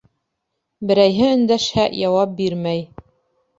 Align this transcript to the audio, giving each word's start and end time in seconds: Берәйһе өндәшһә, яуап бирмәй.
Берәйһе 0.91 1.29
өндәшһә, 1.35 1.87
яуап 2.01 2.35
бирмәй. 2.43 2.85